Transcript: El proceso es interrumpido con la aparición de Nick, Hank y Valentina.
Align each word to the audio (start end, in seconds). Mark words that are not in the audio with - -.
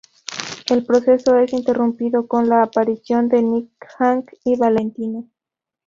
El 0.71 0.83
proceso 0.83 1.37
es 1.37 1.53
interrumpido 1.53 2.25
con 2.25 2.49
la 2.49 2.63
aparición 2.63 3.29
de 3.29 3.43
Nick, 3.43 3.69
Hank 3.99 4.31
y 4.43 4.55
Valentina. 4.57 5.23